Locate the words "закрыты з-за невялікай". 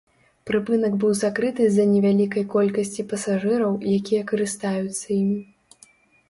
1.17-2.43